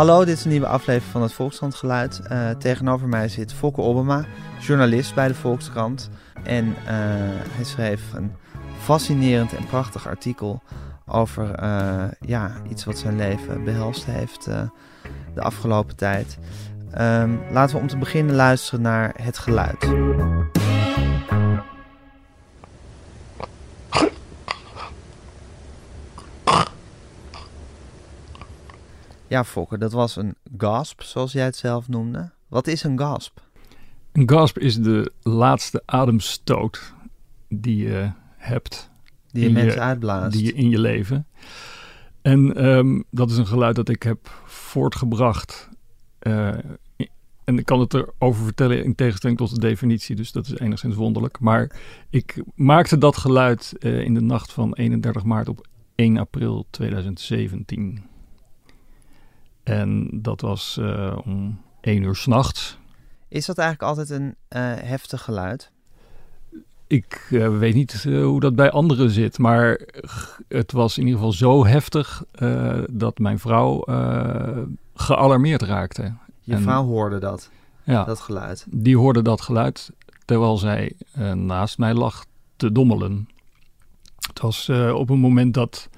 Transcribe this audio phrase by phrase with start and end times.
[0.00, 1.74] Hallo, dit is een nieuwe aflevering van het Volkskrant
[2.32, 4.24] Uh, tegenover mij zit Fokke Obama,
[4.60, 6.10] journalist bij de Volkskrant.
[6.42, 6.74] En uh,
[7.50, 8.32] hij schreef een
[8.78, 10.62] fascinerend en prachtig artikel
[11.06, 14.44] over uh, ja, iets wat zijn leven behelst heeft
[15.34, 16.38] de afgelopen tijd.
[16.98, 19.86] Um, laten we om te beginnen luisteren naar het geluid.
[29.30, 32.30] Ja, Fokker, dat was een gasp, zoals jij het zelf noemde.
[32.48, 33.40] Wat is een gasp?
[34.12, 36.94] Een gasp is de laatste ademstoot
[37.48, 38.90] die je hebt.
[39.32, 40.32] Die je mensen uitblaast.
[40.32, 41.26] Die je in je leven.
[42.22, 45.68] En um, dat is een geluid dat ik heb voortgebracht.
[46.22, 46.48] Uh,
[47.44, 50.94] en ik kan het erover vertellen in tegenstelling tot de definitie, dus dat is enigszins
[50.94, 51.40] wonderlijk.
[51.40, 56.66] Maar ik maakte dat geluid uh, in de nacht van 31 maart op 1 april
[56.70, 58.09] 2017.
[59.62, 62.78] En dat was uh, om één uur s'nachts.
[63.28, 64.34] Is dat eigenlijk altijd een uh,
[64.76, 65.70] heftig geluid?
[66.86, 69.80] Ik uh, weet niet hoe dat bij anderen zit, maar
[70.48, 72.24] het was in ieder geval zo heftig
[72.90, 73.84] dat mijn vrouw
[74.94, 76.14] gealarmeerd raakte.
[76.40, 77.50] Je en, vrouw hoorde dat,
[77.82, 78.66] ja, dat geluid?
[78.70, 79.90] Die hoorde dat geluid
[80.24, 80.96] terwijl zij
[81.34, 82.24] naast mij lag
[82.56, 83.28] te dommelen.
[84.26, 85.88] Het was op een moment dat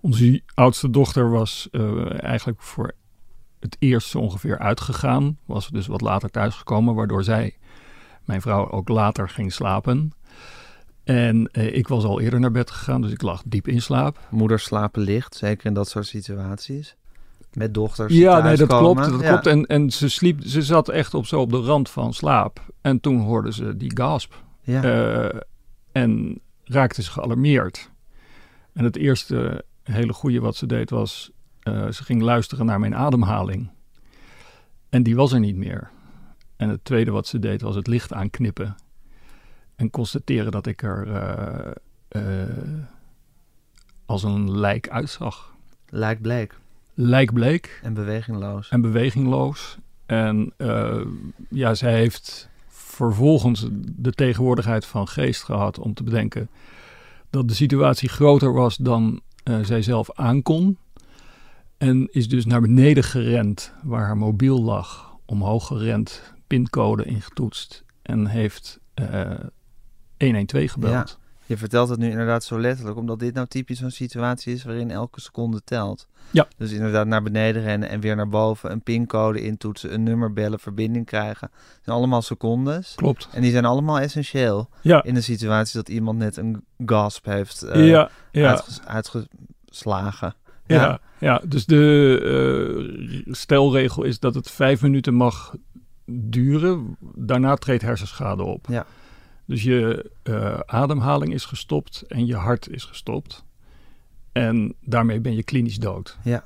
[0.00, 1.68] onze oudste dochter was
[2.18, 2.94] eigenlijk voor
[3.60, 5.38] het eerst ongeveer uitgegaan.
[5.44, 7.56] Was dus wat later thuisgekomen, waardoor zij,
[8.24, 10.12] mijn vrouw, ook later ging slapen.
[11.04, 14.18] En eh, ik was al eerder naar bed gegaan, dus ik lag diep in slaap.
[14.30, 16.96] Moeders slapen licht, zeker in dat soort situaties.
[17.52, 18.14] Met dochters.
[18.14, 19.10] Ja, nee, dat klopt.
[19.10, 19.46] Dat klopt.
[19.46, 22.60] En, en ze sliep, ze zat echt op zo op de rand van slaap.
[22.80, 24.34] En toen hoorde ze die gasp.
[24.60, 24.84] Ja.
[24.84, 25.40] Uh,
[25.92, 27.90] en raakte ze gealarmeerd.
[28.72, 31.30] En het eerste hele goede wat ze deed was
[31.68, 33.70] uh, ze ging luisteren naar mijn ademhaling.
[34.88, 35.90] En die was er niet meer.
[36.56, 38.76] En het tweede wat ze deed was het licht aanknippen.
[39.76, 41.70] En constateren dat ik er uh,
[42.22, 42.82] uh,
[44.06, 45.54] als een lijk uitzag.
[45.88, 46.58] Lijk bleek.
[46.94, 47.80] Lijk bleek.
[47.82, 48.68] En bewegingloos.
[48.68, 49.78] En bewegingloos.
[50.06, 50.52] En
[51.48, 56.48] ja, zij heeft vervolgens de tegenwoordigheid van geest gehad om te bedenken
[57.30, 59.20] dat de situatie groter was dan
[59.62, 60.78] zij zelf aankon.
[61.78, 65.16] En is dus naar beneden gerend waar haar mobiel lag.
[65.26, 67.84] Omhoog gerend, pincode ingetoetst.
[68.02, 69.38] En heeft uh, eh,
[70.18, 70.92] 112 gebeld.
[70.92, 71.06] Ja,
[71.46, 72.96] je vertelt het nu inderdaad zo letterlijk.
[72.96, 76.08] Omdat dit nou typisch zo'n situatie is waarin elke seconde telt.
[76.30, 76.48] Ja.
[76.56, 78.70] Dus inderdaad naar beneden rennen en weer naar boven.
[78.70, 81.48] Een pincode intoetsen, een nummer bellen, verbinding krijgen.
[81.50, 82.92] Dat zijn allemaal secondes.
[82.94, 83.28] Klopt.
[83.32, 84.68] En die zijn allemaal essentieel.
[84.80, 85.02] Ja.
[85.02, 88.62] In een situatie dat iemand net een gasp heeft uh, ja, ja.
[88.84, 90.34] uitgeslagen.
[90.76, 92.20] Ja, ja, dus de
[93.26, 95.54] uh, stelregel is dat het vijf minuten mag
[96.06, 96.96] duren.
[97.14, 98.66] Daarna treedt hersenschade op.
[98.68, 98.86] Ja.
[99.44, 103.44] Dus je uh, ademhaling is gestopt en je hart is gestopt.
[104.32, 106.18] En daarmee ben je klinisch dood.
[106.24, 106.42] Ja.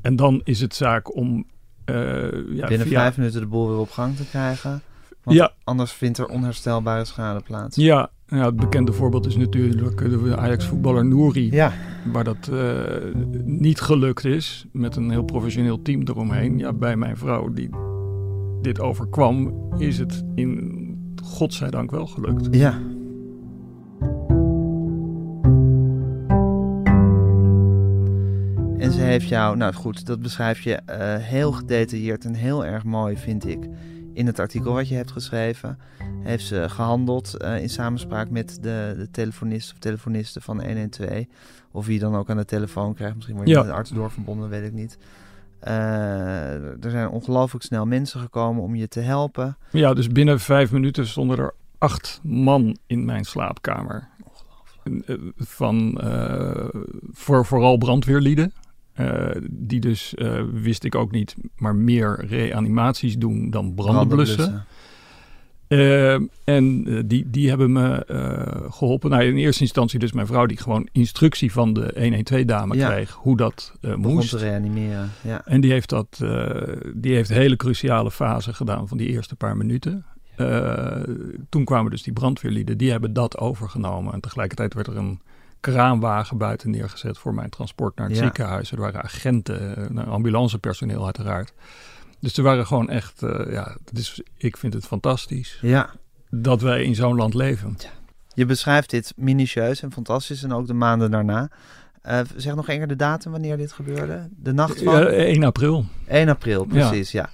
[0.00, 1.46] En dan is het zaak om...
[1.86, 1.96] Uh,
[2.56, 3.00] ja, Binnen via...
[3.00, 4.82] vijf minuten de boel weer op gang te krijgen.
[5.22, 5.52] Want ja.
[5.64, 7.76] anders vindt er onherstelbare schade plaats.
[7.76, 11.50] Ja, ja, het bekende voorbeeld is natuurlijk de Ajax-voetballer Nouri.
[11.50, 11.72] Ja.
[12.12, 12.80] Waar dat uh,
[13.44, 16.58] niet gelukt is met een heel professioneel team eromheen.
[16.58, 17.70] Ja, bij mijn vrouw die
[18.62, 22.48] dit overkwam, is het in godzijdank wel gelukt.
[22.50, 22.78] Ja.
[28.78, 32.84] En ze heeft jou, nou goed, dat beschrijf je uh, heel gedetailleerd en heel erg
[32.84, 33.68] mooi, vind ik
[34.18, 35.78] in het artikel wat je hebt geschreven,
[36.22, 41.24] heeft ze gehandeld uh, in samenspraak met de, de telefonist of telefonisten van 112.
[41.70, 43.14] Of wie dan ook aan de telefoon krijgt.
[43.14, 43.60] Misschien word je ja.
[43.60, 44.98] met de arts doorverbonden, weet ik niet.
[45.68, 49.56] Uh, er zijn ongelooflijk snel mensen gekomen om je te helpen.
[49.70, 54.08] Ja, dus binnen vijf minuten stonden er acht man in mijn slaapkamer.
[54.82, 56.68] Eh, van uh,
[57.10, 58.52] voor, vooral brandweerlieden.
[59.00, 64.64] Uh, die dus, uh, wist ik ook niet, maar meer reanimaties doen dan branden blussen.
[65.68, 66.14] Uh,
[66.44, 68.04] en die, die hebben me
[68.70, 69.10] geholpen.
[69.10, 72.88] Nou, in eerste instantie dus mijn vrouw die gewoon instructie van de 112-dame ja.
[72.90, 74.30] kreeg hoe dat moest.
[74.30, 75.44] te reanimeren, ja.
[75.44, 76.24] En die heeft dat,
[76.94, 80.04] die heeft hele cruciale fase gedaan van die eerste paar minuten.
[81.48, 84.12] toen kwamen dus die brandweerlieden, die hebben dat overgenomen.
[84.12, 85.20] En tegelijkertijd werd er een
[85.60, 88.72] kraanwagen buiten neergezet voor mijn transport naar het ziekenhuis.
[88.72, 91.52] Er waren agenten, eh, ambulancepersoneel uiteraard.
[92.20, 95.90] Dus er waren gewoon echt, uh, ja, is, ik vind het fantastisch ja.
[96.30, 97.76] dat wij in zo'n land leven.
[98.34, 101.50] Je beschrijft dit minutieus en fantastisch en ook de maanden daarna.
[102.06, 104.28] Uh, zeg nog één keer de datum wanneer dit gebeurde.
[104.36, 105.00] De nacht van?
[105.00, 105.84] Ja, 1 april.
[106.06, 107.30] 1 april, precies, ja.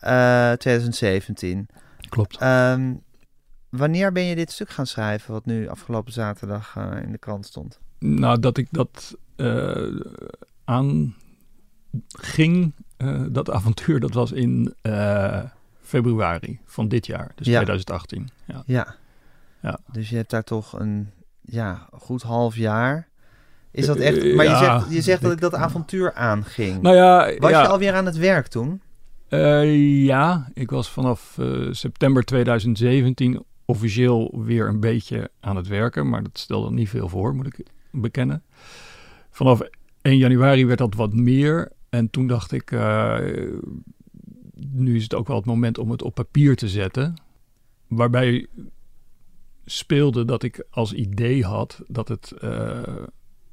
[0.00, 0.56] ja.
[0.56, 1.66] 2017.
[2.08, 2.42] Klopt.
[2.42, 3.02] Um,
[3.76, 7.78] wanneer ben je dit stuk gaan schrijven, wat nu afgelopen zaterdag in de krant stond?
[7.98, 9.16] Nou, dat ik dat
[10.64, 11.14] aan
[12.08, 12.74] ging,
[13.28, 14.74] dat avontuur, dat was in
[15.82, 18.30] februari van dit jaar, dus 2018.
[18.46, 18.62] Ja.
[18.66, 18.96] ja.
[19.64, 19.78] Ja.
[19.92, 21.10] Dus je hebt daar toch een
[21.40, 23.08] ja, goed half jaar.
[23.70, 24.18] Is dat echt.
[24.18, 26.82] Eh, maar je zegt, je zegt dat ik dat avontuur aanging.
[26.82, 28.80] Nou ja, was je alweer aan het werk toen?
[29.28, 36.08] Uh, ja, ik was vanaf uh, september 2017 officieel weer een beetje aan het werken.
[36.08, 38.42] Maar dat stelde niet veel voor, moet ik bekennen.
[39.30, 39.60] Vanaf
[40.02, 41.72] 1 januari werd dat wat meer.
[41.88, 43.18] En toen dacht ik, uh,
[44.54, 47.14] nu is het ook wel het moment om het op papier te zetten.
[47.86, 48.46] Waarbij
[49.64, 52.82] speelde dat ik als idee had dat het uh,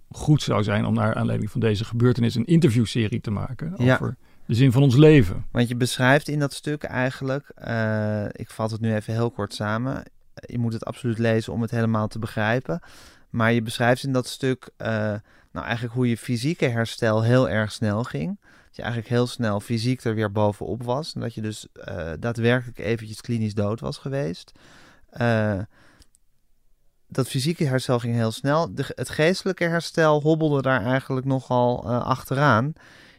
[0.09, 4.15] goed zou zijn om naar aanleiding van deze gebeurtenis een interviewserie te maken ja.
[4.45, 5.45] De zin van ons leven.
[5.51, 9.53] Want je beschrijft in dat stuk eigenlijk, uh, ik vat het nu even heel kort
[9.53, 10.03] samen.
[10.33, 12.81] Je moet het absoluut lezen om het helemaal te begrijpen.
[13.29, 14.87] Maar je beschrijft in dat stuk uh,
[15.51, 18.39] nou eigenlijk hoe je fysieke herstel heel erg snel ging.
[18.41, 21.13] Dat je eigenlijk heel snel fysiek er weer bovenop was.
[21.13, 21.67] En dat je dus
[22.19, 24.51] daadwerkelijk eventjes klinisch dood was geweest
[27.11, 28.75] dat fysieke herstel ging heel snel.
[28.75, 32.73] De, het geestelijke herstel hobbelde daar eigenlijk nogal achteraan.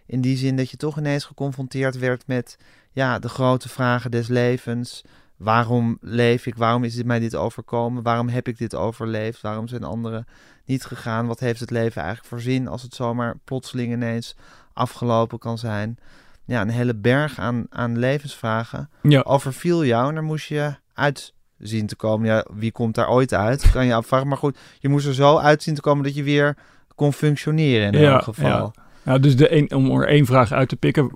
[0.06, 2.56] In die zin dat je toch ineens geconfronteerd werd met
[2.92, 5.04] ja, de grote vragen des levens.
[5.36, 6.56] Waarom leef ik?
[6.56, 8.02] Waarom is dit mij dit overkomen?
[8.02, 9.40] Waarom heb ik dit overleefd?
[9.40, 10.26] Waarom zijn anderen
[10.64, 11.26] niet gegaan?
[11.26, 14.36] Wat heeft het leven eigenlijk voor zin als het zomaar plotseling ineens
[14.72, 15.98] afgelopen kan zijn?
[16.44, 19.20] Ja, een hele berg aan, aan levensvragen ja.
[19.20, 22.26] overviel jou en daar moest je uit zien te komen.
[22.26, 23.70] Ja, wie komt daar ooit uit?
[23.70, 24.28] Kan je afvragen.
[24.28, 26.56] Maar goed, je moest er zo uit zien te komen dat je weer
[26.94, 28.72] kon functioneren in ja, elk geval.
[28.74, 28.81] Ja.
[29.04, 31.10] Nou, dus de een, om er één vraag uit te pikken.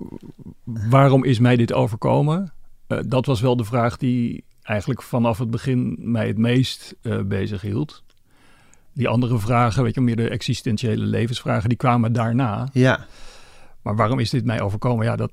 [0.63, 2.51] Waarom is mij dit overkomen?
[2.87, 7.21] Uh, dat was wel de vraag die eigenlijk vanaf het begin mij het meest uh,
[7.21, 8.03] bezig hield.
[8.93, 12.69] Die andere vragen, weet je, meer de existentiële levensvragen, die kwamen daarna.
[12.73, 13.05] Ja.
[13.81, 15.05] Maar waarom is dit mij overkomen?
[15.05, 15.31] Ja, dat,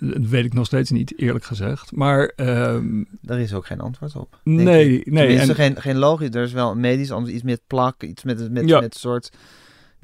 [0.00, 1.92] weet ik nog steeds niet, eerlijk gezegd.
[1.92, 2.32] Maar...
[2.36, 4.40] Um, Daar is ook geen antwoord op.
[4.42, 5.26] Nee, nee.
[5.26, 8.24] Er is geen, geen logisch, er is wel een medisch antwoord, iets met plak, iets
[8.24, 8.80] met, met, ja.
[8.80, 9.30] met soort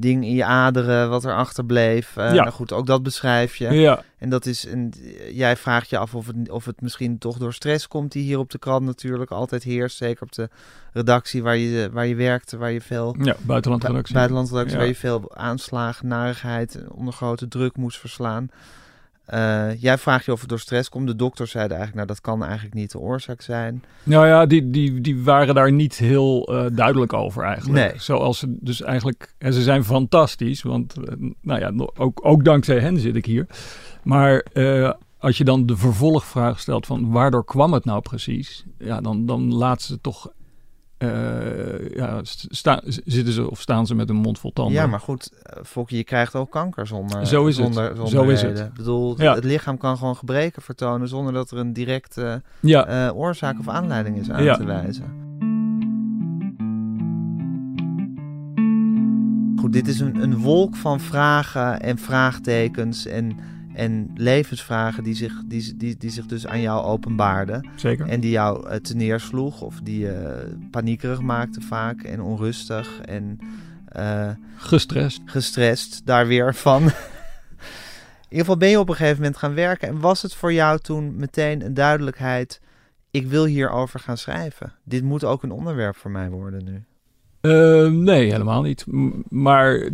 [0.03, 2.17] ding in je aderen wat er achterbleef.
[2.17, 2.43] Uh, ja.
[2.43, 3.71] Nou goed, ook dat beschrijf je.
[3.71, 4.03] Ja.
[4.19, 4.95] En dat is een,
[5.33, 8.39] jij vraagt je af of het, of het misschien toch door stress komt, die hier
[8.39, 9.97] op de krant natuurlijk altijd heerst.
[9.97, 10.49] Zeker op de
[10.93, 13.17] redactie waar je, waar je werkte, waar je veel.
[13.19, 14.15] Ja, buitenlandredactie.
[14.15, 14.79] Buitenlandredactie, ja.
[14.79, 18.51] waar je veel aanslagen, narigheid, onder grote druk moest verslaan.
[19.35, 21.07] Uh, jij vraagt je of het door stress komt.
[21.07, 23.85] De dokter zeiden eigenlijk, nou dat kan eigenlijk niet de oorzaak zijn.
[24.03, 27.91] Nou ja, die, die, die waren daar niet heel uh, duidelijk over eigenlijk.
[27.91, 28.01] Nee.
[28.01, 32.79] Zoals ze dus eigenlijk, en ze zijn fantastisch, want uh, nou ja, ook, ook dankzij
[32.79, 33.47] hen zit ik hier.
[34.03, 34.45] Maar
[35.19, 38.65] als je dan de vervolgvraag stelt van waardoor kwam het nou precies?
[38.79, 40.33] Ja, dan, dan laat ze toch
[41.03, 44.75] uh, ja, sta, zitten ze of staan ze met een mond vol tanden.
[44.75, 47.97] Ja, maar goed, eh, Fokje, je krijgt ook kanker zonder Zo is zonder, het.
[47.97, 48.59] Zonder Zo is het.
[48.59, 53.07] Ik bedoel, het lichaam kan gewoon gebreken vertonen zonder dat er een directe ja.
[53.07, 54.57] uh, oorzaak of aanleiding is aan ja.
[54.57, 55.21] te wijzen.
[59.61, 63.37] Goed, dit is een, een wolk van vragen en vraagtekens en
[63.75, 67.69] en levensvragen die zich, die, die, die zich dus aan jou openbaarden.
[67.77, 68.09] Zeker.
[68.09, 73.01] En die jou uh, te neersloeg of die je uh, paniekerig maakte vaak en onrustig
[73.01, 73.39] en...
[73.97, 75.21] Uh, gestrest.
[75.25, 76.83] Gestrest, daar weer van.
[76.83, 79.89] In ieder geval ben je op een gegeven moment gaan werken.
[79.89, 82.61] En was het voor jou toen meteen een duidelijkheid...
[83.11, 84.73] ik wil hierover gaan schrijven.
[84.85, 86.85] Dit moet ook een onderwerp voor mij worden nu.
[88.03, 88.85] nee, helemaal niet.
[89.29, 89.91] maar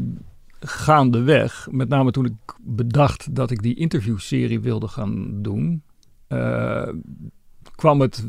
[0.60, 5.82] gaandeweg, met name toen ik bedacht dat ik die interviewserie wilde gaan doen,
[6.28, 6.88] uh,
[7.74, 8.24] kwam het.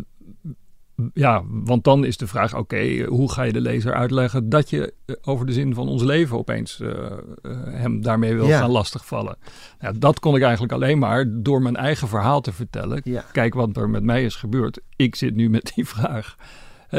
[1.13, 4.93] Ja, want dan is de vraag: oké, hoe ga je de lezer uitleggen dat je
[5.05, 7.17] eh, over de zin van ons leven opeens uh,
[7.65, 9.37] hem daarmee wil gaan lastigvallen?
[9.79, 13.03] Ja, dat kon ik eigenlijk alleen maar door mijn eigen verhaal te vertellen.
[13.31, 14.79] Kijk wat er met mij is gebeurd.
[14.95, 16.35] Ik zit nu met die vraag.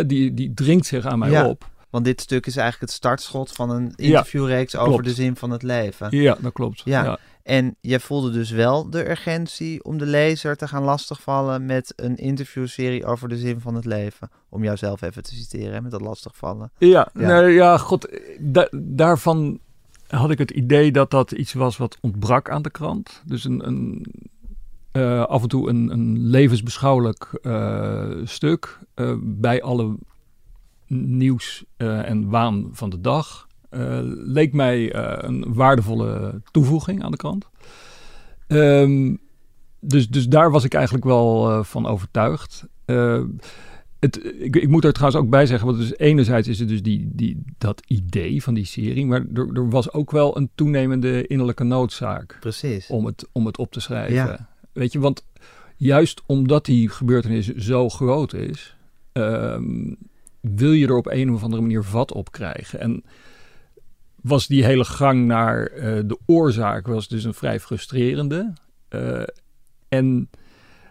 [0.06, 1.68] die, die dringt zich aan mij op.
[1.90, 5.62] Want dit stuk is eigenlijk het startschot van een interviewreeks over de zin van het
[5.62, 6.16] leven.
[6.16, 6.82] Ja, dat klopt.
[6.84, 7.18] Ja.
[7.42, 12.16] En je voelde dus wel de urgentie om de lezer te gaan lastigvallen met een
[12.16, 14.30] interviewserie over de zin van het leven.
[14.48, 16.70] Om jouzelf even te citeren met dat lastigvallen.
[16.78, 17.40] Ja, ja.
[17.40, 18.08] Nee, ja god,
[18.72, 19.58] daarvan
[20.06, 23.22] had ik het idee dat dat iets was wat ontbrak aan de krant.
[23.24, 24.06] Dus een, een
[24.92, 29.96] uh, af en toe een, een levensbeschouwelijk uh, stuk uh, bij alle
[30.92, 33.48] nieuws uh, en waan van de dag.
[34.24, 34.94] leek mij
[35.24, 37.48] een waardevolle toevoeging aan de krant.
[38.48, 39.20] Um,
[39.80, 42.66] dus, dus daar was ik eigenlijk wel van overtuigd.
[44.00, 46.82] Het, ik, ik, moet er trouwens ook bij zeggen, want dus enerzijds is het dus
[46.82, 51.26] die, die, dat idee van die serie, maar er, er was ook wel een toenemende
[51.26, 52.36] innerlijke noodzaak.
[52.40, 52.86] Precies.
[52.86, 54.14] Om het, om het op te schrijven.
[54.14, 54.48] Ja.
[54.72, 55.26] Weet je, want
[55.76, 58.76] juist omdat die gebeurtenis zo groot is,
[59.12, 59.96] um,
[60.40, 62.80] wil je er op een of andere manier vat op krijgen.
[62.80, 63.04] En
[64.22, 68.52] was die hele gang naar uh, de oorzaak was dus een vrij frustrerende.
[68.90, 69.22] Uh,
[69.88, 70.30] en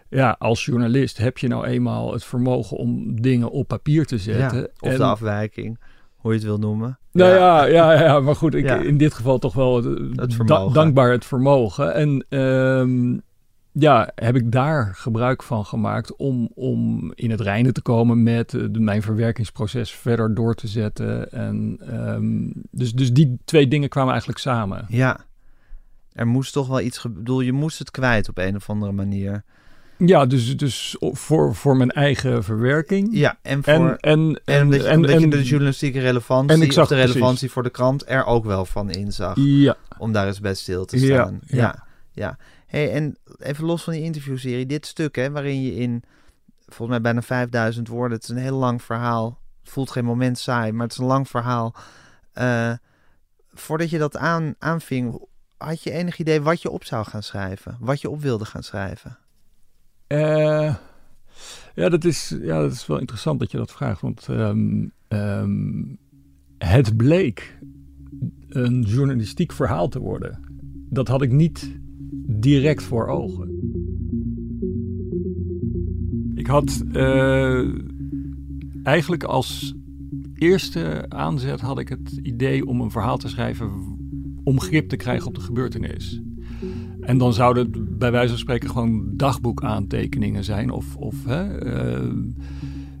[0.08, 4.60] ja, als journalist heb je nou eenmaal het vermogen om dingen op papier te zetten.
[4.60, 5.78] Ja, of de afwijking,
[6.16, 6.98] hoe je het wil noemen.
[7.12, 10.36] Nou ja, ja, ja, ja maar goed, ik, in dit geval toch wel het,
[10.72, 11.94] dankbaar het vermogen.
[11.94, 13.22] En um,
[13.72, 18.52] ja, heb ik daar gebruik van gemaakt om, om in het reinen te komen met
[18.52, 21.32] uh, mijn verwerkingsproces verder door te zetten.
[21.32, 24.84] En um, dus, dus die twee dingen kwamen eigenlijk samen.
[24.88, 25.20] Ja,
[26.12, 29.44] er moest toch wel iets, bedoel, je moest het kwijt op een of andere manier.
[30.06, 33.08] Ja, dus, dus voor, voor mijn eigen verwerking.
[33.12, 37.50] Ja, en voor en, en, en, je de journalistieke relevantie en ik zag, de relevantie
[37.50, 39.36] voor de krant er ook wel van inzag.
[39.36, 39.76] Ja.
[39.98, 41.40] Om daar eens bij stil te staan.
[41.46, 41.84] Ja, ja.
[42.12, 42.38] ja.
[42.70, 46.02] Hey, en even los van die interviewserie, dit stuk hè, waarin je in
[46.64, 49.40] volgens mij bijna 5000 woorden, het is een heel lang verhaal.
[49.60, 51.74] Het voelt geen moment saai, maar het is een lang verhaal.
[52.34, 52.72] Uh,
[53.52, 57.76] voordat je dat aan, aanving, had je enig idee wat je op zou gaan schrijven?
[57.80, 59.18] Wat je op wilde gaan schrijven?
[60.08, 60.74] Uh,
[61.74, 64.00] ja, dat is, ja, dat is wel interessant dat je dat vraagt.
[64.00, 65.98] Want um, um,
[66.58, 67.58] het bleek
[68.48, 70.44] een journalistiek verhaal te worden.
[70.88, 71.78] Dat had ik niet
[72.30, 73.48] direct voor ogen.
[76.34, 77.68] Ik had uh,
[78.82, 79.74] eigenlijk als
[80.34, 83.70] eerste aanzet had ik het idee om een verhaal te schrijven
[84.44, 86.20] om grip te krijgen op de gebeurtenis.
[87.00, 90.70] En dan zouden het bij wijze van spreken gewoon dagboekaantekeningen zijn.
[90.70, 92.12] Of, of hè, uh,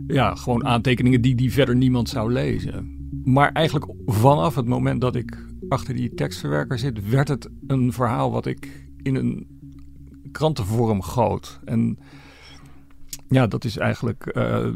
[0.06, 2.98] ja, gewoon aantekeningen die, die verder niemand zou lezen.
[3.24, 8.30] Maar eigenlijk vanaf het moment dat ik achter die tekstverwerker zit, werd het een verhaal
[8.30, 9.58] wat ik in een
[10.32, 11.60] krantenvorm goot.
[11.64, 11.98] En
[13.28, 14.68] ja, dat is eigenlijk uh,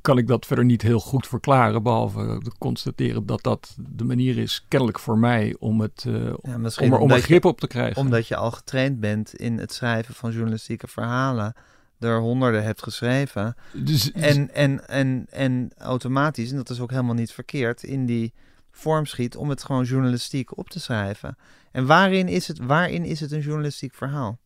[0.00, 1.82] kan ik dat verder niet heel goed verklaren.
[1.82, 6.54] Behalve te constateren dat dat de manier is, kennelijk voor mij, om, het, uh, ja,
[6.54, 8.02] om er om grip op te krijgen.
[8.02, 11.54] Omdat je al getraind bent in het schrijven van journalistieke verhalen.
[11.98, 13.56] Er honderden hebt geschreven.
[13.72, 18.32] Dus, en, en, en, en automatisch, en dat is ook helemaal niet verkeerd, in die
[18.70, 21.36] vorm schiet om het gewoon journalistiek op te schrijven.
[21.72, 24.38] En waarin is het, waarin is het een journalistiek verhaal?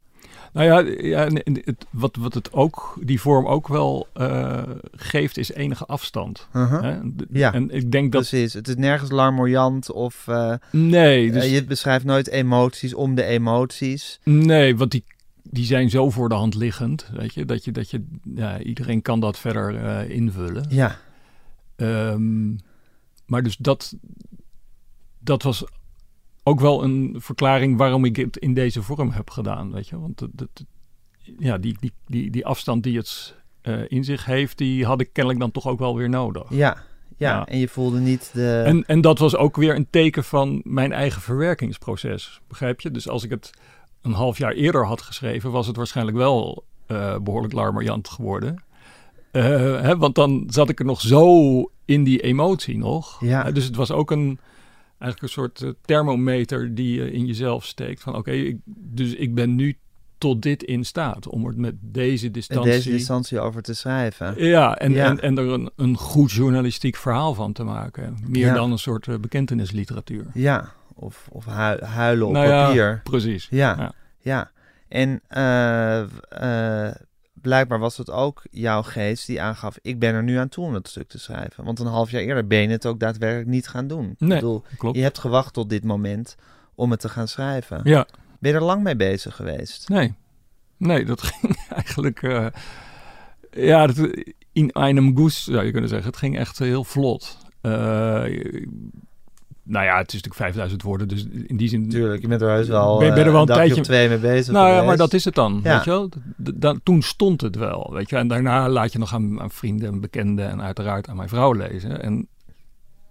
[0.53, 4.63] Nou ja, ja het, wat, wat het ook, die vorm ook wel uh,
[4.93, 6.49] geeft, is enige afstand.
[6.53, 6.83] Uh -huh.
[6.83, 6.99] hè?
[7.31, 8.29] Ja, en ik denk dat...
[8.29, 8.53] precies.
[8.53, 10.27] Het is nergens larmoyant of...
[10.29, 11.33] Uh, nee.
[11.33, 11.45] Dus...
[11.45, 14.21] Uh, je beschrijft nooit emoties om de emoties.
[14.23, 15.05] Nee, want die,
[15.43, 18.05] die zijn zo voor de hand liggend, weet je, dat je, dat je
[18.35, 20.67] ja, iedereen kan dat verder invullen.
[20.69, 20.97] Ja.
[21.77, 22.59] Um,
[23.27, 23.97] maar dus dat,
[25.19, 25.65] dat was
[26.43, 29.73] ook wel een verklaring waarom ik het in deze vorm heb gedaan.
[29.73, 30.49] Weet je, want dat,
[31.39, 35.13] ja, die, die, die, die afstand die het uh, in zich heeft, die had ik
[35.13, 36.45] kennelijk dan toch ook wel weer nodig.
[36.51, 36.83] Ja,
[37.17, 38.63] ja, en je voelde niet de.
[38.67, 42.41] En, en dat was ook weer een teken van mijn eigen verwerkingsproces.
[42.49, 42.91] Begrijp je?
[42.91, 43.51] Dus als ik het
[44.03, 48.65] een half jaar eerder had geschreven, was het waarschijnlijk wel uh, behoorlijk larmoyant geworden.
[49.33, 49.43] Uh,
[49.81, 53.21] hè, want dan zat ik er nog zo in die emotie nog.
[53.21, 53.51] Ja.
[53.51, 54.39] dus het was ook een
[54.99, 58.03] eigenlijk een soort uh, thermometer die je in jezelf steekt.
[58.03, 59.79] Van oké, dus ik ben nu
[60.19, 62.71] tot dit in staat om er met deze distantie...
[62.71, 64.45] deze distantie over te schrijven.
[64.45, 68.19] Ja, en, En, en er een, een goed journalistiek verhaal van te maken.
[68.27, 70.27] Meer dan een soort uh, bekentenisliteratuur.
[70.35, 71.45] Ja, of, of
[71.81, 72.91] huilen op nou papier.
[72.91, 73.47] Ja, precies.
[73.51, 74.51] Ja, ja.
[74.89, 76.03] En uh,
[77.45, 80.75] blijkbaar was het ook jouw geest die aangaf: ik ben er nu aan toe om
[80.75, 81.65] het stuk te schrijven.
[81.65, 84.15] Want een half jaar eerder ben je het ook daadwerkelijk niet gaan doen.
[84.19, 84.97] Nee, ik bedoel, klopt.
[84.97, 86.37] Je hebt gewacht tot dit moment
[86.75, 87.81] om het te gaan schrijven.
[87.85, 88.07] Ja.
[88.39, 89.89] Ben je er lang mee bezig geweest?
[89.89, 90.15] Nee,
[90.77, 92.23] nee, dat ging eigenlijk.
[92.23, 92.47] Uh,
[93.51, 93.89] ja,
[94.53, 96.09] in einem Goes zou je kunnen zeggen.
[96.09, 97.39] Het ging echt heel vlot.
[97.63, 98.25] Uh,
[99.65, 101.89] nou ja, het is natuurlijk 5000 woorden, dus in die zin...
[101.89, 104.69] Tuurlijk, je bent er wel, ben, ben er wel een, tijdje twee mee bezig Nou
[104.69, 106.09] ja, maar dat is het dan, weet je wel.
[106.37, 108.17] Dan, toen stond het wel, weet je.
[108.17, 111.53] En daarna laat je nog aan, aan vrienden en bekenden en uiteraard aan mijn vrouw
[111.53, 112.03] lezen.
[112.03, 112.29] En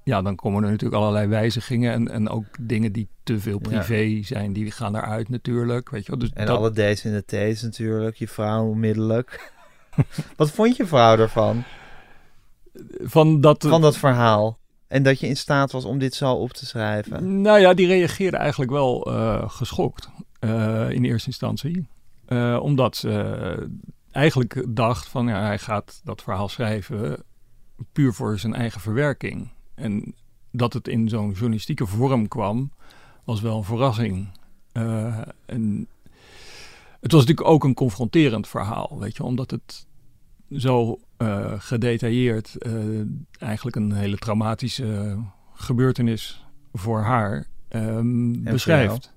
[0.03, 4.19] ja, dan komen er natuurlijk allerlei wijzigingen en, en ook dingen die te veel privé
[4.23, 6.19] zijn, die gaan eruit natuurlijk, weet je wel.
[6.19, 9.51] Dus en alle D's in de T's natuurlijk, je vrouw onmiddellijk.
[10.37, 11.63] Wat vond je vrouw ervan?
[13.01, 13.65] Van dat...
[13.67, 14.61] Van dat verhaal?
[14.93, 17.41] En dat je in staat was om dit zo op te schrijven?
[17.41, 18.99] Nou ja, die reageerde eigenlijk wel
[19.47, 20.09] geschokt
[20.89, 21.87] in eerste instantie.
[22.59, 23.69] omdat ze
[24.11, 27.23] eigenlijk dacht van ja, hij gaat dat verhaal schrijven
[27.91, 29.49] puur voor zijn eigen verwerking.
[29.75, 30.15] En
[30.51, 32.71] dat het in zo'n journalistieke vorm kwam,
[33.23, 34.27] was wel een verrassing.
[35.45, 35.87] En
[36.99, 39.85] het was natuurlijk ook een confronterend verhaal, weet je, omdat het
[40.57, 43.01] zo uh, gedetailleerd uh,
[43.39, 45.17] eigenlijk een hele traumatische
[45.53, 49.13] gebeurtenis voor haar um, beschrijft.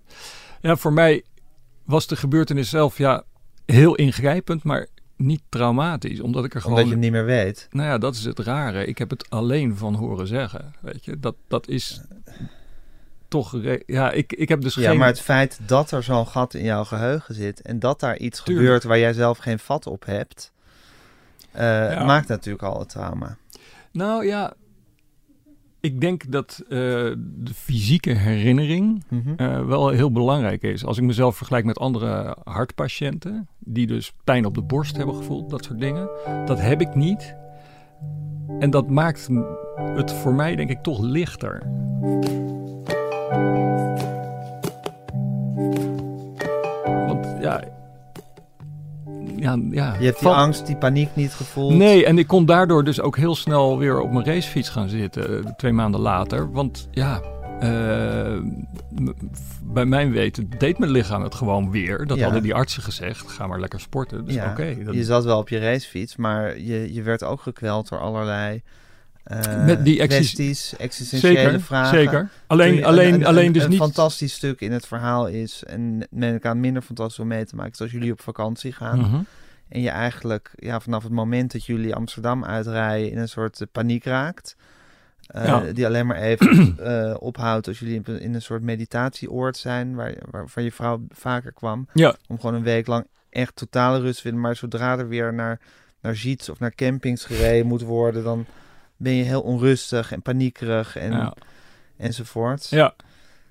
[0.61, 1.25] Ja, voor mij
[1.85, 3.25] was de gebeurtenis zelf ja
[3.65, 4.87] heel ingrijpend, maar
[5.17, 6.77] niet traumatisch, omdat ik er gewoon...
[6.77, 7.69] Omdat je het niet meer weet.
[7.71, 8.87] Nou ja, dat is het rare.
[8.87, 11.21] Ik heb het alleen van horen zeggen, weet je.
[11.21, 12.01] Dat, dat is
[13.29, 13.61] toch...
[13.87, 14.99] Ja, ik, ik heb dus ja, geen...
[14.99, 17.63] maar het feit dat er zo'n gat in jouw geheugen zit...
[17.63, 20.53] en dat daar iets gebeurt waar jij zelf geen vat op hebt...
[21.57, 23.37] Uh, maakt natuurlijk al het trauma.
[23.93, 24.55] Nou ja,
[25.81, 26.69] ik denk dat uh,
[27.19, 30.85] de fysieke herinnering mm uh, wel heel belangrijk is.
[30.85, 35.51] Als ik mezelf vergelijk met andere hartpatiënten, die dus pijn op de borst hebben gevoeld,
[35.51, 36.09] dat soort dingen.
[36.47, 37.35] Dat heb ik niet.
[38.59, 39.29] En dat maakt
[39.77, 41.63] het voor mij denk ik toch lichter.
[47.07, 47.65] Want ja,
[49.37, 51.75] ja, ja, je hebt die angst, die paniek niet gevoeld.
[51.75, 55.45] Nee, en ik kon daardoor dus ook heel snel weer op mijn racefiets gaan zitten,
[55.45, 56.53] eh, twee maanden later.
[56.53, 57.21] Want ja,
[57.63, 58.41] uh,
[59.65, 62.07] bij mijn weten deed mijn lichaam het gewoon weer.
[62.07, 64.25] Dat hadden die artsen gezegd, ga maar lekker sporten.
[64.25, 64.77] Dus ja, oké.
[64.91, 68.63] Je zat wel op je racefiets, maar je, je werd ook gekweld door allerlei...
[69.33, 71.99] Uh, Met die kwesties, existentiële zeker, vragen.
[71.99, 72.29] Zeker.
[72.47, 73.81] Alleen, alleen, een, alleen dus een niet.
[73.81, 77.45] Een fantastisch stuk in het verhaal is, en men ik aan minder fantastisch om mee
[77.45, 78.99] te maken, is als jullie op vakantie gaan.
[78.99, 79.21] Mhm.
[79.69, 83.67] En je eigenlijk ja, vanaf het moment dat jullie Amsterdam uitrijden in een soort uh,
[83.73, 84.57] paniek raakt.
[85.37, 85.61] Uh, Ja.
[85.73, 86.77] Die alleen maar even
[87.29, 91.89] ophoudt als jullie in, in een soort meditatieoord zijn, waar, waarvan je vrouw vaker kwam.
[91.93, 92.17] Ja.
[92.29, 94.41] Om gewoon een week lang echt totale rust te vinden.
[94.41, 95.61] Maar zodra er weer naar,
[96.01, 98.47] naar Giets of naar campings gereden moet worden, dan
[98.97, 101.35] ben je heel onrustig en paniekerig en, Ja.
[101.97, 102.69] enzovoort.
[102.69, 102.95] Ja.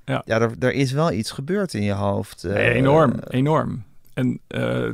[0.05, 0.21] Ja.
[0.25, 2.43] Ja, er, er is wel iets gebeurd in je hoofd.
[2.43, 3.84] eh, enorm, enorm.
[4.13, 4.89] En eh,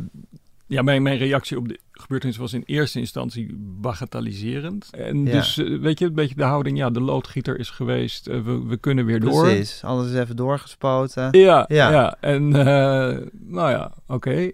[0.67, 4.87] ja, mijn, mijn reactie op de gebeurtenis was in eerste instantie bagatelliserend.
[4.91, 5.31] En Ja.
[5.31, 8.65] dus, eh, weet je, een beetje de houding, ja, de loodgieter is geweest, eh, we,
[8.67, 9.43] we kunnen weer door.
[9.43, 11.27] Precies, alles is even doorgespoten.
[11.31, 11.91] Ja, ja.
[11.91, 12.15] Ja.
[12.19, 14.49] en eh, nou ja, oké,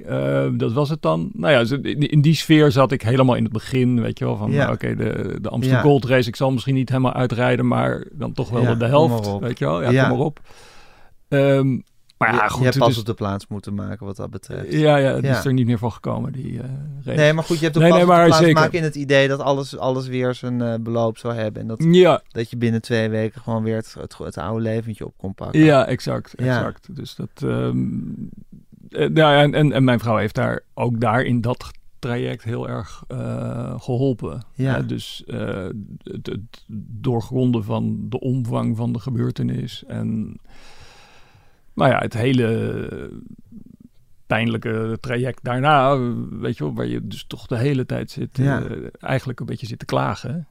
[0.58, 1.30] dat was het dan.
[1.34, 4.52] Nou ja, in, die sfeer zat ik helemaal in het begin, weet je wel, van
[4.52, 4.58] Ja.
[4.64, 5.82] nou, oké, de, de Amsterdam.
[5.82, 9.60] Gold Race, ik zal misschien niet helemaal uitrijden, maar dan toch wel de helft, weet
[9.60, 10.08] je wel, ja, Ja.
[10.08, 10.40] kom maar op.
[11.28, 11.78] Ehm,
[12.18, 14.72] maar ja, je, goed, je hebt pas op de plaats moeten maken wat dat betreft.
[14.74, 15.38] ja, ja, het Ja.
[15.40, 17.16] is er niet meer van gekomen, die eh.
[17.16, 18.54] Nee, maar goed, je hebt ook Nee, pas nee, op de plaats zeker.
[18.62, 21.62] maken in het idee dat alles, alles weer zijn eh, beloop zou hebben.
[21.62, 25.06] En dat, Ja, dat je binnen twee weken gewoon weer het, het, het oude leventje
[25.06, 25.60] op kon pakken.
[25.60, 26.46] ja, exact, Ja.
[26.46, 26.96] exact.
[26.96, 27.78] Dus dat, ehm,
[28.90, 32.44] eh, nou ja, en, en, en mijn vrouw heeft daar ook daar in dat traject
[32.44, 34.46] heel erg eh, geholpen.
[34.54, 34.80] Ja.
[34.82, 36.40] Dus het, het
[37.02, 40.40] doorgronden van de omvang van de gebeurtenis en
[41.78, 43.10] nou ja, het hele
[44.28, 45.98] pijnlijke traject daarna,
[46.30, 48.62] weet je wel, waar je dus toch de hele tijd zit, Ja.
[48.64, 50.48] eh, eigenlijk een beetje zit te klagen.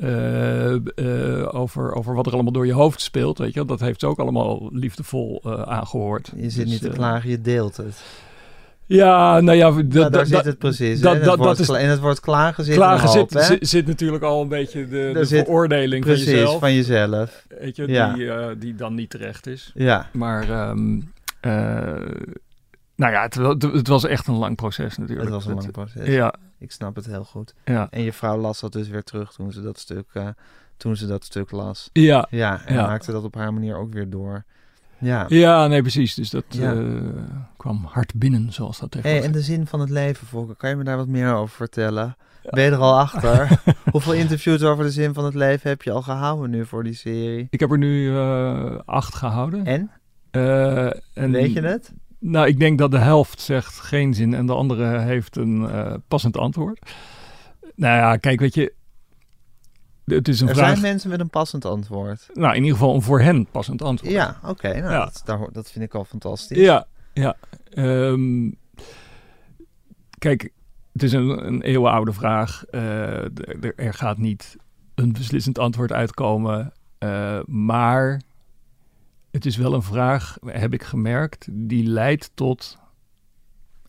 [0.00, 3.66] eh, eh, over, over wat er allemaal door je hoofd speelt, weet je wel.
[3.66, 6.32] Dat heeft ze ook allemaal liefdevol eh, aangehoord.
[6.36, 8.02] Je zit Dus, niet te eh, klagen, je deelt het.
[8.86, 11.00] Ja, nou ja, dat, daar zit het precies.
[11.00, 11.12] dat-?
[11.14, 13.46] En dat- het dat is- woord klagen zit klagen een hoop, zit, hè?
[13.46, 16.60] zit, zit natuurlijk al een beetje de, de zit- veroordeling Precies, van jezelf.
[16.60, 17.46] van jezelf.
[17.60, 18.12] Weet je, Ja.
[18.12, 19.70] die, eh, die dan niet terecht is.
[19.74, 21.00] Ja, Maar, ehm,
[21.40, 21.52] eh,
[22.96, 25.28] nou ja, het, het was echt een lang proces natuurlijk.
[25.28, 26.06] het was een lang proces.
[26.08, 27.54] Ja, Ik snap het heel goed.
[27.64, 30.28] ja, En je vrouw las dat dus weer terug toen ze dat stuk, eh,
[30.76, 31.90] toen ze dat stuk las.
[31.92, 32.26] ja.
[32.30, 32.86] Ja, en Ja.
[32.86, 34.44] maakte dat op haar manier ook weer door.
[35.02, 35.24] Ja.
[35.28, 36.14] Ja, nee, precies.
[36.14, 36.72] Dus dat Ja.
[36.74, 36.80] eh,
[37.56, 40.70] kwam hard binnen, zoals dat Hey, tegenwoordig en de zin van het leven, Volker, kan
[40.70, 42.16] je me daar wat meer over vertellen?
[42.50, 43.60] Ben je er al achter?
[43.92, 46.94] Hoeveel interviews over de zin van het leven heb je al gehouden nu voor die
[46.94, 47.46] serie?
[47.50, 49.64] Ik heb er nu eh, acht gehouden.
[49.64, 49.90] En?
[50.30, 51.92] Eh, en Weet je het?
[52.18, 55.68] Nou, ik denk dat de helft zegt geen zin en de andere heeft een
[56.08, 56.90] passend antwoord.
[57.74, 58.72] Nou ja, kijk, weet je,
[60.04, 60.68] het is een Er vraag.
[60.68, 62.28] zijn mensen met een passend antwoord.
[62.32, 64.12] Nou, in ieder geval een voor hen passend antwoord.
[64.12, 64.68] Ja, oké.
[64.80, 65.10] nou, Ja.
[65.24, 66.58] Dat, dat vind ik al fantastisch.
[66.58, 66.86] ja.
[67.12, 67.36] ja.
[67.70, 68.50] Ehm,
[70.18, 70.52] kijk,
[70.92, 72.64] het is een, een eeuwenoude vraag.
[72.64, 72.82] Eh,
[73.24, 74.56] er, er gaat niet
[74.94, 76.72] een beslissend antwoord uitkomen.
[76.98, 78.20] eh, maar
[79.30, 82.78] het is wel een vraag, heb ik gemerkt, die leidt tot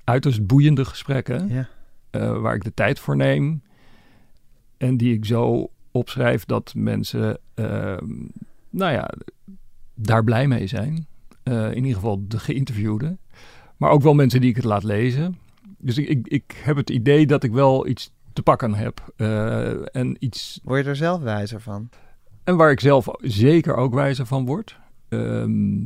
[0.04, 1.48] uiterst boeiende gesprekken.
[1.50, 1.68] Ja.
[2.10, 3.62] eh, waar ik de tijd voor neem.
[4.78, 8.12] En die ik zo opschrijf dat mensen, ehm,
[8.70, 9.14] nou ja,
[9.94, 11.08] daar blij mee zijn.
[11.44, 13.20] Eh, in ieder geval de geïnterviewden.
[13.78, 15.38] Maar ook wel mensen die ik het laat lezen.
[15.78, 19.14] Dus ik, ik, ik heb het idee dat ik wel iets te pakken heb.
[19.18, 20.60] Uh, en iets...
[20.64, 21.90] Word je er zelf wijzer van?
[22.44, 24.80] En waar ik zelf zeker ook wijzer van word.
[25.10, 25.84] Ehm,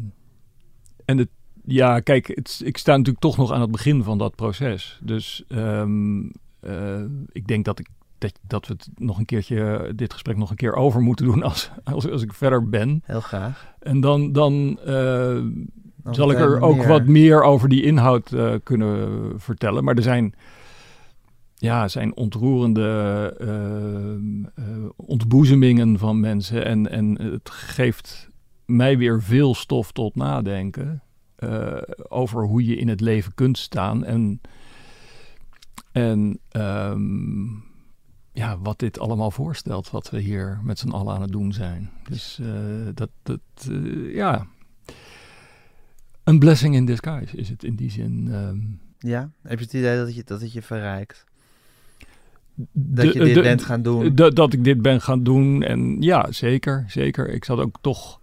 [1.06, 1.30] en het,
[1.65, 5.00] ja, kijk, het, ik sta natuurlijk toch nog aan het begin van dat proces.
[5.04, 10.13] Dus um, uh, ik denk dat ik dat, dat we het nog een keertje, dit
[10.13, 13.01] gesprek nog een keer over moeten doen als, als, als ik verder ben.
[13.06, 13.73] Heel graag.
[13.80, 14.88] En dan, dan, uh,
[15.95, 16.88] dan zal ik er ook meer.
[16.88, 19.84] wat meer over die inhoud uh, kunnen vertellen.
[19.84, 20.34] Maar er zijn,
[21.56, 26.65] ja, zijn ontroerende uh, ontboezemingen van mensen.
[26.65, 28.30] En, en het geeft
[28.65, 31.01] mij weer veel stof tot nadenken
[32.08, 34.06] over hoe je in het leven kunt staan.
[34.06, 34.41] En,
[35.91, 37.66] en um,
[38.38, 41.89] ja, wat dit allemaal voorstelt, wat we hier met z'n allen aan het doen zijn.
[42.10, 42.47] Dus uh,
[42.93, 44.47] dat, dat uh, ja,
[46.23, 48.28] een blessing in disguise is het in die zin.
[48.34, 51.26] Um, ja, heb je het idee dat, je, dat het je verrijkt?
[52.71, 54.15] Dat je dit de, bent gaan doen?
[54.15, 57.30] De, dat ik dit ben gaan doen en ja, zeker, zeker.
[57.30, 58.19] Ik zat ook toch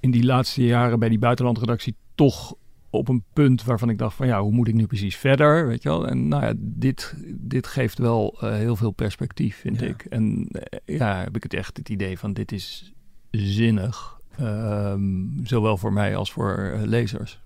[0.00, 2.54] in die laatste jaren bij die buitenlandredactie toch
[2.92, 5.82] op een punt waarvan ik dacht van ja, hoe moet ik nu precies verder, weet
[5.82, 6.08] je wel?
[6.08, 9.86] En nou ja, dit, dit geeft wel uh, heel veel perspectief, vind ja.
[9.86, 10.04] ik.
[10.04, 12.92] En uh, ja, heb ik het echt het idee van dit is
[13.30, 17.40] zinnig, um, zowel voor mij als voor uh, lezers.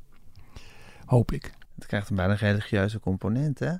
[1.04, 1.52] Hoop ik.
[1.74, 3.72] Het krijgt een bijna religieuze component, hè?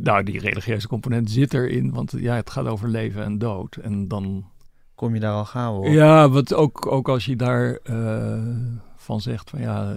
[0.00, 3.76] Nou, die religieuze component zit erin, want ja, het gaat over leven en dood.
[3.76, 4.44] En dan...
[4.94, 5.86] Kom je daar al gauw op?
[5.86, 7.78] Ja, wat ook, ook als je daar
[8.96, 9.96] van zegt van ja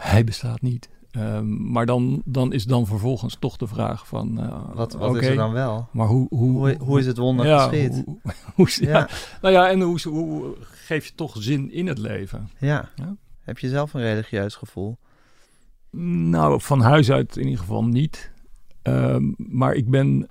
[0.00, 0.88] hij bestaat niet.
[1.12, 4.44] Um, maar dan, dan is dan vervolgens toch de vraag van...
[4.44, 5.88] Uh, wat wat okay, is er dan wel?
[5.92, 6.26] Maar hoe...
[6.28, 8.02] Hoe, hoe, hoe is het wonder ja, geschied?
[8.04, 8.18] Hoe,
[8.54, 8.98] hoe, ja.
[8.98, 9.08] ja.
[9.42, 12.50] Nou ja, en hoe, hoe geef je toch zin in het leven?
[12.58, 12.90] Ja.
[12.94, 13.16] ja.
[13.40, 14.98] Heb je zelf een religieus gevoel?
[15.90, 18.30] Nou, van huis uit in ieder geval niet.
[18.82, 20.28] Um, maar ik ben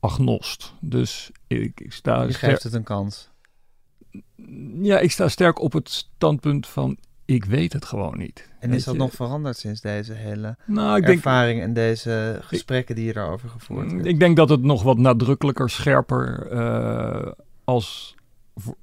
[0.00, 0.74] agnost.
[0.80, 2.22] Dus ik, ik sta...
[2.22, 3.30] Je geeft het een kans.
[4.80, 6.96] Ja, ik sta sterk op het standpunt van
[7.34, 8.48] ik weet het gewoon niet.
[8.58, 12.94] En is dat nog veranderd sinds deze hele nou, ik ervaring denk, en deze gesprekken
[12.94, 14.06] die je daarover gevoerd mm, hebt?
[14.06, 17.32] Ik denk dat het nog wat nadrukkelijker, scherper uh,
[17.64, 18.14] als,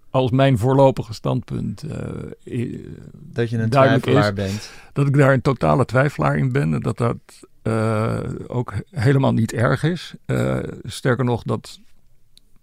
[0.09, 2.71] als mijn voorlopige standpunt uh,
[3.13, 4.71] Dat je een twijfelaar is, bent.
[4.93, 7.17] Dat ik daar een totale twijfelaar in ben en dat dat
[7.63, 10.15] uh, ook helemaal niet erg is.
[10.83, 11.79] sterker nog, dat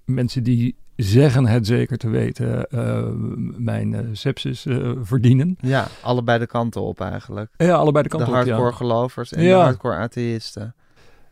[0.05, 3.09] mensen die zeggen het zeker te weten, uh,
[3.57, 5.57] mijn uh, sepsis uh, verdienen.
[5.61, 7.51] Ja, allebei de kanten op eigenlijk.
[7.57, 9.59] Ja, allebei de kanten op, De hardcore gelovers en ja.
[9.59, 10.75] de hardcore atheïsten.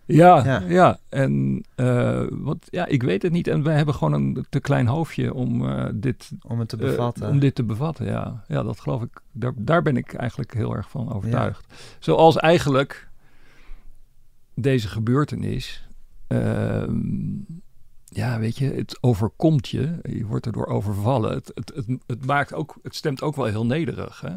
[0.05, 0.98] Ja, ja, ja.
[1.09, 1.64] En
[2.31, 3.48] wat, ja, ik weet het niet.
[3.48, 6.31] En we hebben gewoon een te klein hoofdje om dit...
[6.46, 7.29] Om het te bevatten.
[7.29, 8.44] om dit te bevatten, ja.
[8.48, 9.20] Ja, dat geloof ik.
[9.33, 11.66] Daar, daar ben ik eigenlijk heel erg van overtuigd.
[11.98, 13.09] Zoals eigenlijk
[14.55, 15.88] deze gebeurtenis...
[18.12, 19.98] Ehm, ja, weet je, het overkomt je.
[20.03, 21.33] Je wordt erdoor overvallen.
[21.33, 24.20] Het, het, het, het, maakt ook, het stemt ook wel heel nederig.
[24.20, 24.37] Hè?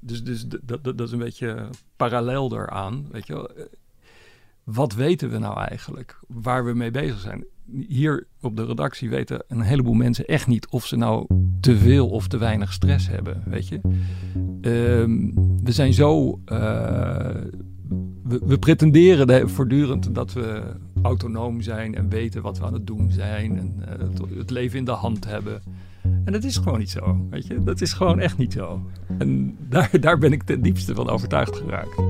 [0.00, 3.06] Dus, dus dat, dat, dat is een beetje parallel daaraan.
[3.10, 3.68] Weet je.
[4.64, 6.18] Wat weten we nou eigenlijk?
[6.28, 7.44] Waar we mee bezig zijn?
[7.88, 11.26] Hier op de redactie weten een heleboel mensen echt niet of ze nou
[11.60, 13.42] te veel of te weinig stress hebben.
[13.46, 13.80] Weet je?
[14.60, 16.40] Um, we zijn zo.
[16.46, 17.30] Uh,
[18.28, 20.62] we, we, pretenderen de, voortdurend dat we
[21.02, 24.84] autonoom zijn en weten wat we aan het doen zijn en uh, het, leven in
[24.84, 25.62] de hand hebben.
[26.24, 27.62] En dat is gewoon niet zo, weet je.
[27.62, 28.80] Dat is gewoon echt niet zo.
[29.18, 32.02] En daar, daar ben ik ten diepste van overtuigd geraakt.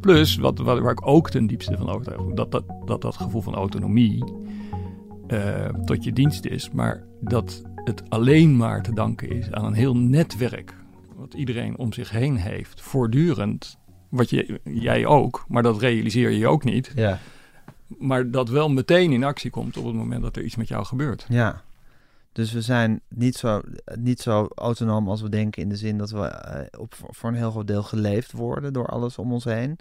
[0.00, 3.16] Plus, wat, wat, waar ik ook ten diepste van overtuigd ben, dat dat, dat, dat
[3.16, 4.24] gevoel van autonomie
[5.28, 9.72] uh, tot je dienst is, maar dat het alleen maar te danken is aan een
[9.72, 10.74] heel netwerk
[11.26, 16.46] wat iedereen om zich heen heeft, voortdurend wat je, jij ook, maar dat realiseer je
[16.46, 16.92] ook niet.
[16.94, 17.18] Ja.
[17.86, 20.84] Maar dat wel meteen in actie komt op het moment dat er iets met jou
[20.84, 21.26] gebeurt.
[21.28, 21.62] Ja.
[22.32, 23.60] Dus we zijn niet zo,
[23.94, 26.18] niet zo autonoom als we denken in de zin dat we
[26.74, 29.78] uh, op, voor een heel groot deel geleefd worden door alles om ons heen.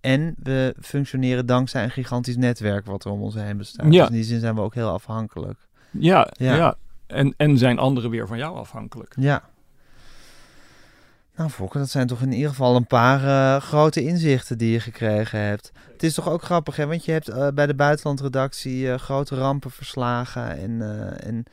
[0.00, 3.92] En we functioneren dankzij een gigantisch netwerk wat er om ons heen bestaat.
[3.92, 4.00] Ja.
[4.00, 5.58] Dus in die zin zijn we ook heel afhankelijk.
[5.90, 6.54] Ja, ja.
[6.54, 6.76] ja.
[7.06, 9.14] En, en zijn anderen weer van jou afhankelijk.
[9.18, 9.49] Ja.
[11.40, 14.80] Nou, Fokke, dat zijn toch in ieder geval een paar uh, grote inzichten die je
[14.80, 15.72] gekregen hebt.
[15.92, 16.86] Het is toch ook grappig, hè?
[16.86, 20.58] Want je hebt uh, bij de buitenlandredactie uh, grote rampen verslagen.
[20.58, 20.82] En,
[21.20, 21.44] en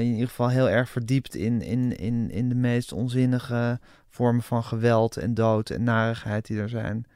[0.00, 4.64] in ieder geval heel erg verdiept in, in, in, in de meest onzinnige vormen van
[4.64, 7.06] geweld en dood en narigheid die er zijn.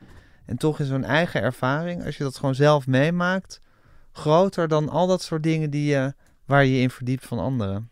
[0.47, 3.61] En toch is zo'n eigen ervaring, als je dat gewoon zelf meemaakt,
[4.13, 7.89] groter dan al dat soort dingen die je, waar je je in verdiept van anderen.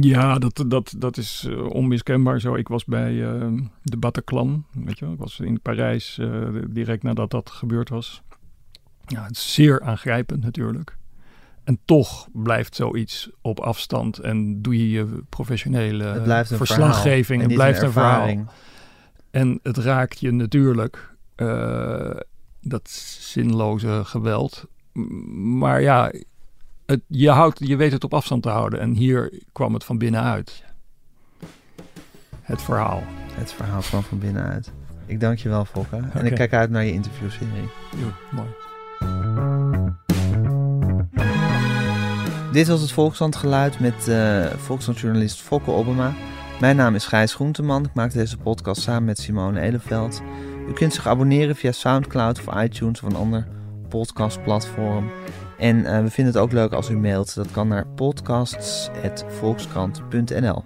[0.00, 2.54] Ja, dat, dat, dat is uh, onmiskenbaar zo.
[2.54, 5.14] Ik was bij uh, de Bataclan, weet je wel.
[5.14, 8.22] Ik was in Parijs uh, direct nadat dat gebeurd was.
[9.06, 10.96] Ja, het is zeer aangrijpend natuurlijk.
[11.64, 17.42] En toch blijft zoiets op afstand en doe je je professionele verslaggeving.
[17.42, 18.44] Het blijft een, verhaal.
[19.30, 21.14] En het raakt je natuurlijk,
[22.60, 22.88] dat
[23.20, 24.66] zinloze geweld.
[25.34, 26.12] Maar ja,
[26.86, 28.80] het, je, houdt, je weet het op afstand te houden.
[28.80, 30.64] En hier kwam het van binnenuit.
[32.40, 33.02] Het verhaal.
[33.32, 34.72] Het verhaal kwam van binnenuit.
[35.06, 35.96] Ik dank je wel, Fokke.
[35.96, 36.10] Okay.
[36.12, 37.68] En ik kijk uit naar je interviewserie.
[37.96, 38.48] Jo, mooi.
[42.52, 46.12] Dit was het Volkslandgeluid met uh, Volkslandjournalist Fokke Obama.
[46.60, 47.84] Mijn naam is Gijs Groenteman.
[47.84, 50.22] Ik maak deze podcast samen met Simone Eleveld.
[50.68, 53.46] U kunt zich abonneren via Soundcloud of iTunes of een ander
[53.88, 55.10] podcastplatform.
[55.58, 57.34] En uh, we vinden het ook leuk als u mailt.
[57.34, 60.64] Dat kan naar podcasts.volkskrant.nl.